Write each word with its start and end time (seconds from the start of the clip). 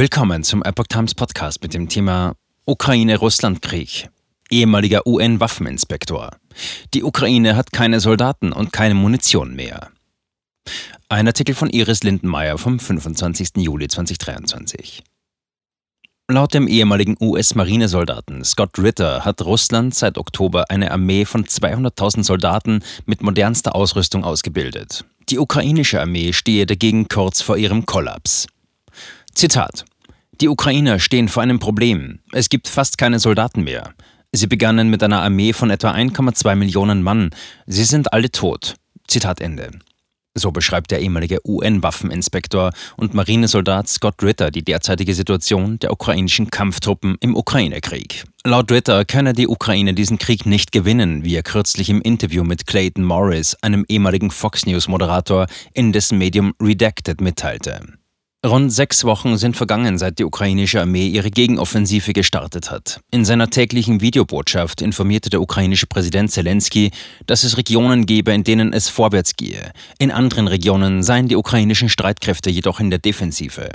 Willkommen 0.00 0.44
zum 0.44 0.62
Epoch 0.62 0.86
Times 0.86 1.14
Podcast 1.14 1.62
mit 1.62 1.74
dem 1.74 1.86
Thema 1.90 2.34
Ukraine-Russland-Krieg. 2.64 4.08
Ehemaliger 4.48 5.06
UN-Waffeninspektor. 5.06 6.30
Die 6.94 7.04
Ukraine 7.04 7.54
hat 7.54 7.70
keine 7.70 8.00
Soldaten 8.00 8.50
und 8.52 8.72
keine 8.72 8.94
Munition 8.94 9.54
mehr. 9.54 9.90
Ein 11.10 11.26
Artikel 11.26 11.54
von 11.54 11.68
Iris 11.68 12.02
Lindenmeier 12.02 12.56
vom 12.56 12.80
25. 12.80 13.56
Juli 13.56 13.88
2023. 13.88 15.02
Laut 16.28 16.54
dem 16.54 16.66
ehemaligen 16.66 17.18
US-Marinesoldaten 17.20 18.42
Scott 18.42 18.78
Ritter 18.78 19.26
hat 19.26 19.42
Russland 19.42 19.94
seit 19.94 20.16
Oktober 20.16 20.70
eine 20.70 20.92
Armee 20.92 21.26
von 21.26 21.44
200.000 21.44 22.24
Soldaten 22.24 22.82
mit 23.04 23.22
modernster 23.22 23.74
Ausrüstung 23.74 24.24
ausgebildet. 24.24 25.04
Die 25.28 25.38
ukrainische 25.38 26.00
Armee 26.00 26.32
stehe 26.32 26.64
dagegen 26.64 27.06
kurz 27.08 27.42
vor 27.42 27.58
ihrem 27.58 27.84
Kollaps. 27.84 28.46
Zitat 29.34 29.84
Die 30.40 30.48
Ukrainer 30.48 30.98
stehen 30.98 31.28
vor 31.28 31.42
einem 31.42 31.58
Problem. 31.58 32.20
Es 32.32 32.48
gibt 32.48 32.66
fast 32.66 32.96
keine 32.96 33.18
Soldaten 33.18 33.62
mehr. 33.62 33.92
Sie 34.32 34.46
begannen 34.46 34.88
mit 34.88 35.02
einer 35.02 35.20
Armee 35.20 35.52
von 35.52 35.68
etwa 35.68 35.92
1,2 35.92 36.54
Millionen 36.54 37.02
Mann. 37.02 37.30
Sie 37.66 37.84
sind 37.84 38.14
alle 38.14 38.30
tot. 38.30 38.76
Zitat 39.06 39.42
Ende. 39.42 39.70
So 40.34 40.50
beschreibt 40.50 40.92
der 40.92 41.00
ehemalige 41.00 41.40
UN-Waffeninspektor 41.44 42.70
und 42.96 43.12
Marinesoldat 43.12 43.88
Scott 43.88 44.22
Ritter 44.22 44.50
die 44.50 44.64
derzeitige 44.64 45.12
Situation 45.12 45.78
der 45.80 45.92
ukrainischen 45.92 46.50
Kampftruppen 46.50 47.16
im 47.20 47.36
Ukraine-Krieg. 47.36 48.24
Laut 48.44 48.70
Ritter 48.70 49.04
könne 49.04 49.34
die 49.34 49.48
Ukraine 49.48 49.92
diesen 49.92 50.18
Krieg 50.18 50.46
nicht 50.46 50.72
gewinnen, 50.72 51.24
wie 51.24 51.34
er 51.34 51.42
kürzlich 51.42 51.90
im 51.90 52.00
Interview 52.00 52.44
mit 52.44 52.66
Clayton 52.66 53.04
Morris, 53.04 53.56
einem 53.60 53.84
ehemaligen 53.88 54.30
Fox 54.30 54.64
News-Moderator, 54.64 55.48
in 55.74 55.92
dessen 55.92 56.16
Medium 56.16 56.54
Redacted 56.62 57.20
mitteilte. 57.20 57.99
Rund 58.44 58.72
sechs 58.72 59.04
Wochen 59.04 59.36
sind 59.36 59.54
vergangen, 59.54 59.98
seit 59.98 60.18
die 60.18 60.24
ukrainische 60.24 60.80
Armee 60.80 61.08
ihre 61.08 61.30
Gegenoffensive 61.30 62.14
gestartet 62.14 62.70
hat. 62.70 63.00
In 63.10 63.26
seiner 63.26 63.50
täglichen 63.50 64.00
Videobotschaft 64.00 64.80
informierte 64.80 65.28
der 65.28 65.42
ukrainische 65.42 65.86
Präsident 65.86 66.30
Zelensky, 66.30 66.90
dass 67.26 67.44
es 67.44 67.58
Regionen 67.58 68.06
gebe, 68.06 68.32
in 68.32 68.42
denen 68.42 68.72
es 68.72 68.88
vorwärts 68.88 69.36
gehe. 69.36 69.72
In 69.98 70.10
anderen 70.10 70.48
Regionen 70.48 71.02
seien 71.02 71.28
die 71.28 71.36
ukrainischen 71.36 71.90
Streitkräfte 71.90 72.48
jedoch 72.48 72.80
in 72.80 72.88
der 72.88 72.98
Defensive. 72.98 73.72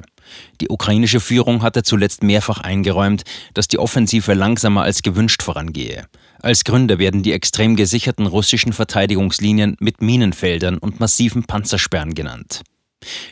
Die 0.59 0.69
ukrainische 0.69 1.19
Führung 1.19 1.61
hatte 1.61 1.83
zuletzt 1.83 2.23
mehrfach 2.23 2.61
eingeräumt, 2.61 3.21
dass 3.53 3.67
die 3.67 3.77
Offensive 3.77 4.33
langsamer 4.33 4.81
als 4.81 5.03
gewünscht 5.03 5.43
vorangehe. 5.43 6.07
Als 6.41 6.63
Gründe 6.63 6.97
werden 6.97 7.21
die 7.21 7.33
extrem 7.33 7.75
gesicherten 7.75 8.25
russischen 8.25 8.73
Verteidigungslinien 8.73 9.77
mit 9.79 10.01
Minenfeldern 10.01 10.79
und 10.79 10.99
massiven 10.99 11.43
Panzersperren 11.43 12.15
genannt. 12.15 12.63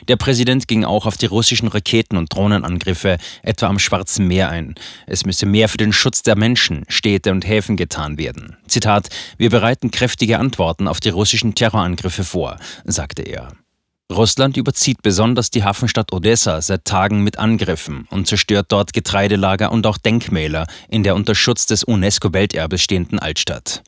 Der 0.08 0.16
Präsident 0.16 0.68
ging 0.68 0.84
auch 0.84 1.06
auf 1.06 1.16
die 1.16 1.26
russischen 1.26 1.68
Raketen- 1.68 2.16
und 2.16 2.32
Drohnenangriffe 2.34 3.18
etwa 3.42 3.66
am 3.66 3.78
Schwarzen 3.78 4.26
Meer 4.26 4.48
ein. 4.50 4.74
Es 5.06 5.24
müsse 5.24 5.46
mehr 5.46 5.68
für 5.68 5.78
den 5.78 5.92
Schutz 5.92 6.22
der 6.22 6.36
Menschen, 6.36 6.84
Städte 6.88 7.30
und 7.30 7.46
Häfen 7.46 7.76
getan 7.76 8.18
werden. 8.18 8.56
Zitat: 8.68 9.08
Wir 9.38 9.50
bereiten 9.50 9.90
kräftige 9.90 10.38
Antworten 10.38 10.88
auf 10.88 11.00
die 11.00 11.08
russischen 11.08 11.54
Terrorangriffe 11.54 12.24
vor, 12.24 12.58
sagte 12.84 13.22
er. 13.22 13.52
Russland 14.12 14.58
überzieht 14.58 15.00
besonders 15.02 15.50
die 15.50 15.64
Hafenstadt 15.64 16.12
Odessa 16.12 16.60
seit 16.60 16.84
Tagen 16.84 17.24
mit 17.24 17.38
Angriffen 17.38 18.06
und 18.10 18.28
zerstört 18.28 18.66
dort 18.68 18.92
Getreidelager 18.92 19.72
und 19.72 19.86
auch 19.86 19.96
Denkmäler 19.96 20.66
in 20.88 21.02
der 21.02 21.14
unter 21.14 21.34
Schutz 21.34 21.64
des 21.64 21.84
UNESCO-Welterbes 21.84 22.82
stehenden 22.82 23.18
Altstadt. 23.18 23.82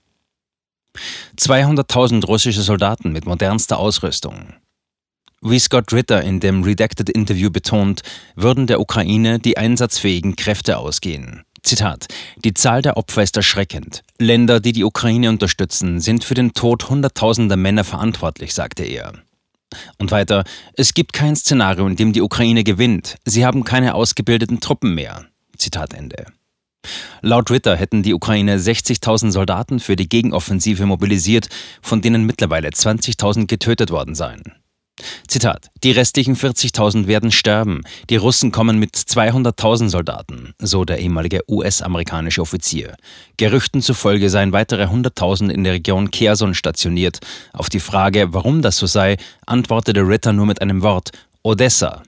200.000 1.39 2.25
russische 2.25 2.63
Soldaten 2.63 3.13
mit 3.13 3.27
modernster 3.27 3.79
Ausrüstung. 3.79 4.55
Wie 5.43 5.59
Scott 5.59 5.93
Ritter 5.93 6.23
in 6.23 6.41
dem 6.41 6.63
Redacted 6.63 7.11
Interview 7.11 7.51
betont, 7.51 8.01
würden 8.37 8.67
der 8.67 8.81
Ukraine 8.81 9.39
die 9.39 9.59
einsatzfähigen 9.59 10.35
Kräfte 10.35 10.79
ausgehen. 10.79 11.43
Zitat: 11.63 12.07
Die 12.43 12.55
Zahl 12.55 12.81
der 12.81 12.97
Opfer 12.97 13.23
ist 13.23 13.37
erschreckend. 13.37 14.03
Länder, 14.19 14.61
die 14.61 14.73
die 14.73 14.85
Ukraine 14.85 15.29
unterstützen, 15.29 16.01
sind 16.01 16.25
für 16.25 16.35
den 16.35 16.55
Tod 16.55 16.89
hunderttausender 16.89 17.57
Männer 17.57 17.85
verantwortlich, 17.85 18.55
sagte 18.55 18.85
er. 18.85 19.13
Und 19.99 20.11
weiter: 20.11 20.45
Es 20.75 20.95
gibt 20.95 21.13
kein 21.13 21.37
Szenario, 21.37 21.87
in 21.87 21.97
dem 21.97 22.15
die 22.15 22.23
Ukraine 22.23 22.65
gewinnt. 22.65 23.17
Sie 23.27 23.45
haben 23.45 23.63
keine 23.65 23.95
ausgebildeten 23.95 24.61
Truppen 24.61 24.95
mehr. 24.95 25.27
Zitat 25.59 25.93
Ende. 25.93 26.27
Laut 27.21 27.51
Ritter 27.51 27.77
hätten 27.77 28.03
die 28.03 28.15
Ukraine 28.15 28.59
60.000 28.59 29.33
Soldaten 29.33 29.81
für 29.81 29.97
die 29.97 30.09
Gegenoffensive 30.09 30.87
mobilisiert, 30.87 31.49
von 31.83 32.01
denen 32.01 32.25
mittlerweile 32.25 32.69
20.000 32.69 33.47
getötet 33.47 33.91
worden 33.91 34.15
seien. 34.15 34.43
Zitat: 35.29 35.69
Die 35.83 35.91
restlichen 35.91 36.37
40.000 36.37 37.07
werden 37.07 37.31
sterben. 37.31 37.83
Die 38.09 38.17
Russen 38.17 38.53
kommen 38.53 38.79
mit 38.79 38.97
200.000 38.97 39.91
Soldaten, 39.91 40.55
so 40.59 40.85
der 40.85 40.99
ehemalige 40.99 41.41
US-amerikanische 41.49 42.41
Offizier. 42.41 42.97
Gerüchten 43.37 43.83
zufolge 43.83 44.31
seien 44.31 44.53
weitere 44.53 44.85
100.000 44.85 45.51
in 45.51 45.65
der 45.65 45.75
Region 45.75 46.11
Kherson 46.11 46.55
stationiert. 46.55 47.19
Auf 47.53 47.69
die 47.69 47.81
Frage, 47.81 48.33
warum 48.33 48.63
das 48.63 48.79
so 48.79 48.87
sei, 48.87 49.17
antwortete 49.47 50.01
Ritter 50.01 50.33
nur 50.33 50.47
mit 50.47 50.63
einem 50.63 50.83
Wort: 50.83 51.11
Odessa. 51.43 52.03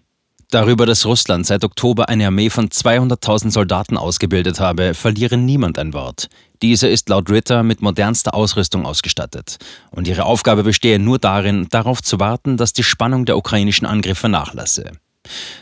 Darüber, 0.51 0.87
dass 0.87 1.05
Russland 1.05 1.47
seit 1.47 1.63
Oktober 1.63 2.09
eine 2.09 2.27
Armee 2.27 2.49
von 2.49 2.71
200.000 2.71 3.51
Soldaten 3.51 3.99
ausgebildet 3.99 4.61
habe, 4.61 4.95
verliere 4.95 5.37
niemand 5.37 5.79
ein 5.79 5.93
Wort. 5.93 6.31
Diese 6.63 6.89
ist 6.89 7.11
laut 7.11 7.29
Ritter 7.29 7.63
mit 7.63 7.83
modernster 7.83 8.33
Ausrüstung 8.33 8.87
ausgestattet. 8.87 9.59
Und 9.91 10.09
ihre 10.09 10.25
Aufgabe 10.25 10.63
bestehe 10.63 10.99
nur 10.99 11.19
darin, 11.19 11.69
darauf 11.69 12.03
zu 12.03 12.19
warten, 12.19 12.57
dass 12.57 12.73
die 12.73 12.83
Spannung 12.83 13.27
der 13.27 13.37
ukrainischen 13.37 13.87
Angriffe 13.87 14.31
nachlasse. 14.31 14.93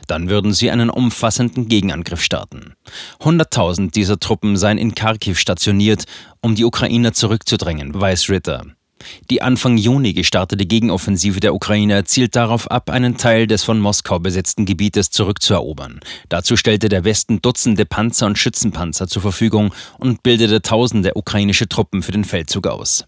Dann 0.06 0.28
würden 0.28 0.52
sie 0.52 0.70
einen 0.70 0.90
umfassenden 0.90 1.66
Gegenangriff 1.66 2.22
starten. 2.22 2.74
100.000 3.20 3.90
dieser 3.90 4.20
Truppen 4.20 4.56
seien 4.56 4.78
in 4.78 4.94
Kharkiv 4.94 5.40
stationiert, 5.40 6.04
um 6.40 6.54
die 6.54 6.64
Ukrainer 6.64 7.12
zurückzudrängen, 7.12 8.00
weiß 8.00 8.28
Ritter. 8.28 8.75
Die 9.30 9.42
Anfang 9.42 9.76
Juni 9.76 10.12
gestartete 10.12 10.66
Gegenoffensive 10.66 11.40
der 11.40 11.54
Ukraine 11.54 12.04
zielt 12.04 12.36
darauf 12.36 12.70
ab, 12.70 12.90
einen 12.90 13.16
Teil 13.16 13.46
des 13.46 13.64
von 13.64 13.78
Moskau 13.78 14.18
besetzten 14.18 14.66
Gebietes 14.66 15.10
zurückzuerobern. 15.10 16.00
Dazu 16.28 16.56
stellte 16.56 16.88
der 16.88 17.04
Westen 17.04 17.40
Dutzende 17.42 17.86
Panzer 17.86 18.26
und 18.26 18.38
Schützenpanzer 18.38 19.08
zur 19.08 19.22
Verfügung 19.22 19.74
und 19.98 20.22
bildete 20.22 20.62
tausende 20.62 21.12
ukrainische 21.14 21.68
Truppen 21.68 22.02
für 22.02 22.12
den 22.12 22.24
Feldzug 22.24 22.66
aus. 22.66 23.04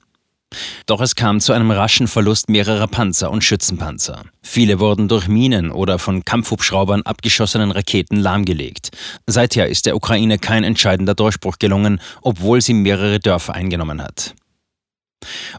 Doch 0.86 1.00
es 1.00 1.14
kam 1.14 1.40
zu 1.40 1.52
einem 1.52 1.70
raschen 1.70 2.08
Verlust 2.08 2.48
mehrerer 2.48 2.86
Panzer 2.86 3.30
und 3.30 3.44
Schützenpanzer. 3.44 4.22
Viele 4.42 4.80
wurden 4.80 5.08
durch 5.08 5.28
Minen 5.28 5.70
oder 5.70 5.98
von 5.98 6.24
Kampfhubschraubern 6.24 7.02
abgeschossenen 7.02 7.70
Raketen 7.70 8.16
lahmgelegt. 8.16 8.90
Seither 9.26 9.68
ist 9.68 9.84
der 9.86 9.94
Ukraine 9.94 10.38
kein 10.38 10.64
entscheidender 10.64 11.14
Durchbruch 11.14 11.58
gelungen, 11.58 12.00
obwohl 12.22 12.62
sie 12.62 12.74
mehrere 12.74 13.20
Dörfer 13.20 13.54
eingenommen 13.54 14.02
hat. 14.02 14.34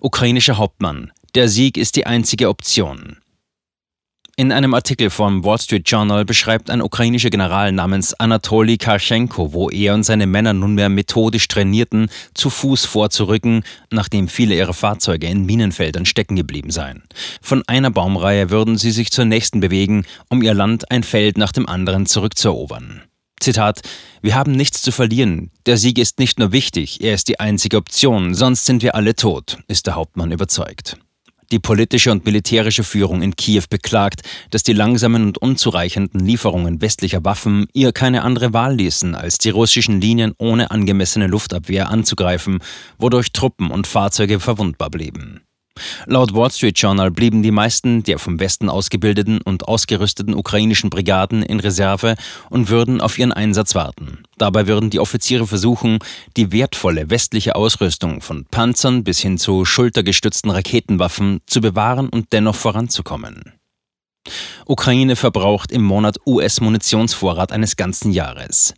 Ukrainischer 0.01 0.57
Hauptmann. 0.57 1.11
Der 1.35 1.49
Sieg 1.49 1.77
ist 1.77 1.95
die 1.95 2.05
einzige 2.05 2.49
Option. 2.49 3.17
In 4.39 4.53
einem 4.53 4.73
Artikel 4.73 5.09
vom 5.09 5.43
Wall 5.43 5.59
Street 5.59 5.89
Journal 5.89 6.23
beschreibt 6.23 6.69
ein 6.69 6.81
ukrainischer 6.81 7.29
General 7.29 7.73
namens 7.73 8.13
Anatoly 8.13 8.77
Karchenko, 8.77 9.51
wo 9.51 9.69
er 9.69 9.93
und 9.93 10.03
seine 10.03 10.27
Männer 10.27 10.53
nunmehr 10.53 10.87
methodisch 10.87 11.49
trainierten, 11.49 12.09
zu 12.33 12.49
Fuß 12.49 12.85
vorzurücken, 12.85 13.63
nachdem 13.91 14.29
viele 14.29 14.55
ihrer 14.55 14.73
Fahrzeuge 14.73 15.27
in 15.27 15.45
Minenfeldern 15.45 16.05
stecken 16.05 16.37
geblieben 16.37 16.71
seien. 16.71 17.03
Von 17.41 17.63
einer 17.67 17.91
Baumreihe 17.91 18.49
würden 18.49 18.77
sie 18.77 18.91
sich 18.91 19.11
zur 19.11 19.25
nächsten 19.25 19.59
bewegen, 19.59 20.05
um 20.29 20.41
ihr 20.41 20.53
Land 20.53 20.89
ein 20.89 21.03
Feld 21.03 21.37
nach 21.37 21.51
dem 21.51 21.67
anderen 21.67 22.05
zurückzuerobern. 22.05 23.08
Zitat, 23.39 23.81
wir 24.21 24.35
haben 24.35 24.51
nichts 24.51 24.81
zu 24.81 24.91
verlieren. 24.91 25.51
Der 25.65 25.77
Sieg 25.77 25.97
ist 25.97 26.19
nicht 26.19 26.39
nur 26.39 26.51
wichtig, 26.51 27.01
er 27.01 27.13
ist 27.13 27.27
die 27.27 27.39
einzige 27.39 27.77
Option, 27.77 28.33
sonst 28.33 28.65
sind 28.65 28.83
wir 28.83 28.95
alle 28.95 29.15
tot, 29.15 29.57
ist 29.67 29.87
der 29.87 29.95
Hauptmann 29.95 30.31
überzeugt. 30.31 30.97
Die 31.51 31.59
politische 31.59 32.11
und 32.11 32.25
militärische 32.25 32.83
Führung 32.83 33.23
in 33.23 33.35
Kiew 33.35 33.63
beklagt, 33.69 34.21
dass 34.51 34.61
die 34.61 34.73
langsamen 34.73 35.23
und 35.23 35.39
unzureichenden 35.39 36.23
Lieferungen 36.23 36.79
westlicher 36.79 37.25
Waffen 37.25 37.65
ihr 37.73 37.91
keine 37.91 38.21
andere 38.21 38.53
Wahl 38.53 38.75
ließen, 38.75 39.15
als 39.15 39.39
die 39.39 39.49
russischen 39.49 39.99
Linien 39.99 40.33
ohne 40.37 40.69
angemessene 40.69 41.25
Luftabwehr 41.25 41.89
anzugreifen, 41.89 42.59
wodurch 42.99 43.31
Truppen 43.31 43.71
und 43.71 43.87
Fahrzeuge 43.87 44.39
verwundbar 44.39 44.91
blieben. 44.91 45.41
Laut 46.05 46.33
Wall 46.33 46.51
Street 46.51 46.77
Journal 46.77 47.11
blieben 47.11 47.43
die 47.43 47.51
meisten 47.51 48.03
der 48.03 48.19
vom 48.19 48.39
Westen 48.39 48.69
ausgebildeten 48.69 49.41
und 49.41 49.67
ausgerüsteten 49.67 50.33
ukrainischen 50.33 50.89
Brigaden 50.89 51.43
in 51.43 51.59
Reserve 51.59 52.15
und 52.49 52.69
würden 52.69 53.01
auf 53.01 53.17
ihren 53.17 53.31
Einsatz 53.31 53.75
warten. 53.75 54.23
Dabei 54.37 54.67
würden 54.67 54.89
die 54.89 54.99
Offiziere 54.99 55.47
versuchen, 55.47 55.99
die 56.37 56.51
wertvolle 56.51 57.09
westliche 57.09 57.55
Ausrüstung 57.55 58.21
von 58.21 58.45
Panzern 58.45 59.03
bis 59.03 59.19
hin 59.19 59.37
zu 59.37 59.65
schultergestützten 59.65 60.51
Raketenwaffen 60.51 61.41
zu 61.45 61.61
bewahren 61.61 62.09
und 62.09 62.33
dennoch 62.33 62.55
voranzukommen. 62.55 63.53
Ukraine 64.65 65.15
verbraucht 65.15 65.71
im 65.71 65.83
Monat 65.83 66.17
US-Munitionsvorrat 66.25 67.51
eines 67.51 67.75
ganzen 67.75 68.11
Jahres. 68.11 68.73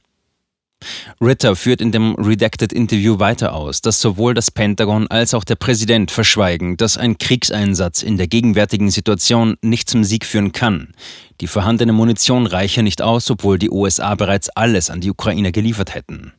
Ritter 1.20 1.56
führt 1.56 1.82
in 1.82 1.92
dem 1.92 2.16
Redacted-Interview 2.16 3.20
weiter 3.20 3.54
aus, 3.54 3.82
dass 3.82 4.02
sowohl 4.02 4.34
das 4.34 4.52
Pentagon 4.52 5.08
als 5.08 5.34
auch 5.34 5.44
der 5.44 5.56
Präsident 5.56 6.12
verschweigen, 6.12 6.78
dass 6.78 6.98
ein 6.98 7.18
Kriegseinsatz 7.18 8.04
in 8.04 8.18
der 8.18 8.28
gegenwärtigen 8.28 8.90
Situation 8.90 9.58
nicht 9.62 9.90
zum 9.90 10.04
Sieg 10.04 10.26
führen 10.26 10.52
kann. 10.52 10.94
Die 11.40 11.48
vorhandene 11.48 11.94
Munition 11.94 12.46
reiche 12.46 12.84
nicht 12.84 13.02
aus, 13.02 13.30
obwohl 13.30 13.58
die 13.58 13.70
USA 13.70 14.16
bereits 14.16 14.50
alles 14.50 14.90
an 14.90 15.02
die 15.02 15.12
Ukraine 15.12 15.52
geliefert 15.52 15.94
hätten. 15.94 16.34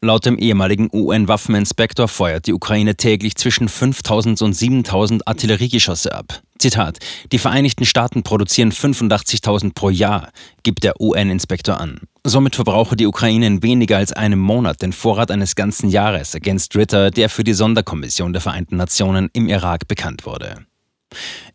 Laut 0.00 0.26
dem 0.26 0.38
ehemaligen 0.38 0.88
UN-Waffeninspektor 0.92 2.08
feuert 2.08 2.46
die 2.46 2.52
Ukraine 2.52 2.96
täglich 2.96 3.36
zwischen 3.36 3.68
5000 3.68 4.42
und 4.42 4.52
7000 4.52 5.26
Artilleriegeschosse 5.26 6.14
ab. 6.14 6.42
Zitat: 6.58 6.98
Die 7.32 7.38
Vereinigten 7.38 7.84
Staaten 7.84 8.22
produzieren 8.22 8.72
85.000 8.72 9.74
pro 9.74 9.90
Jahr, 9.90 10.30
gibt 10.62 10.84
der 10.84 11.00
UN-Inspektor 11.00 11.80
an. 11.80 12.00
Somit 12.24 12.56
verbrauche 12.56 12.96
die 12.96 13.06
Ukraine 13.06 13.46
in 13.46 13.62
weniger 13.62 13.98
als 13.98 14.12
einem 14.12 14.38
Monat 14.38 14.80
den 14.80 14.92
Vorrat 14.92 15.30
eines 15.30 15.56
ganzen 15.56 15.90
Jahres, 15.90 16.32
ergänzt 16.32 16.74
Ritter, 16.74 17.10
der 17.10 17.28
für 17.28 17.44
die 17.44 17.52
Sonderkommission 17.52 18.32
der 18.32 18.40
Vereinten 18.40 18.76
Nationen 18.76 19.28
im 19.34 19.48
Irak 19.48 19.88
bekannt 19.88 20.24
wurde. 20.24 20.64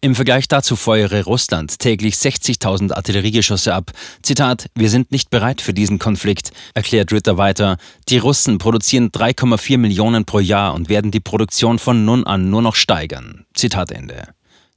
Im 0.01 0.15
Vergleich 0.15 0.47
dazu 0.47 0.75
feuere 0.75 1.23
Russland 1.23 1.79
täglich 1.79 2.15
60.000 2.15 2.93
Artilleriegeschosse 2.93 3.73
ab. 3.73 3.91
Zitat, 4.21 4.69
wir 4.75 4.89
sind 4.89 5.11
nicht 5.11 5.29
bereit 5.29 5.61
für 5.61 5.73
diesen 5.73 5.99
Konflikt, 5.99 6.51
erklärt 6.73 7.11
Ritter 7.11 7.37
weiter. 7.37 7.77
Die 8.07 8.17
Russen 8.17 8.57
produzieren 8.57 9.09
3,4 9.09 9.77
Millionen 9.77 10.25
pro 10.25 10.39
Jahr 10.39 10.73
und 10.73 10.89
werden 10.89 11.11
die 11.11 11.19
Produktion 11.19 11.79
von 11.79 12.05
nun 12.05 12.25
an 12.25 12.49
nur 12.49 12.61
noch 12.61 12.75
steigern. 12.75 13.45
Zitat 13.53 13.91
Ende. 13.91 14.29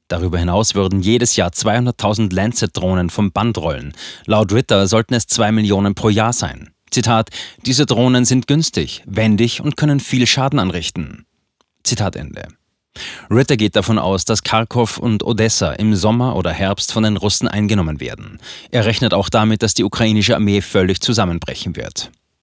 Darüber 0.08 0.38
hinaus 0.38 0.74
würden 0.74 1.00
jedes 1.00 1.36
Jahr 1.36 1.50
200.000 1.50 2.34
Lancet-Drohnen 2.34 3.08
vom 3.08 3.32
Band 3.32 3.56
rollen. 3.56 3.94
Laut 4.26 4.52
Ritter 4.52 4.86
sollten 4.86 5.14
es 5.14 5.26
2 5.26 5.52
Millionen 5.52 5.94
pro 5.94 6.10
Jahr 6.10 6.34
sein. 6.34 6.70
Zitat, 6.90 7.30
diese 7.64 7.86
Drohnen 7.86 8.26
sind 8.26 8.46
günstig, 8.46 9.02
wendig 9.06 9.62
und 9.62 9.78
können 9.78 10.00
viel 10.00 10.26
Schaden 10.26 10.58
anrichten. 10.58 11.24
Zitat 11.82 12.16
Ende. 12.16 12.48
Ritter 13.30 13.56
geht 13.56 13.76
davon 13.76 13.98
aus, 13.98 14.24
dass 14.24 14.42
Kharkov 14.42 14.98
und 14.98 15.24
Odessa 15.24 15.72
im 15.72 15.94
Sommer 15.94 16.36
oder 16.36 16.50
Herbst 16.50 16.92
von 16.92 17.02
den 17.02 17.16
Russen 17.16 17.48
eingenommen 17.48 18.00
werden. 18.00 18.38
Er 18.70 18.84
rechnet 18.84 19.14
auch 19.14 19.28
damit, 19.28 19.62
dass 19.62 19.74
die 19.74 19.84
ukrainische 19.84 20.34
Armee 20.34 20.60
völlig 20.60 21.00
zusammenbrechen 21.00 21.76
wird. 21.76 22.10